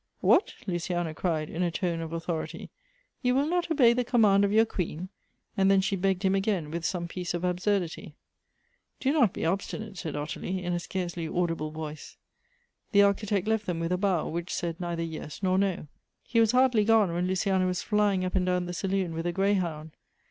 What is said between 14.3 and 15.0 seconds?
said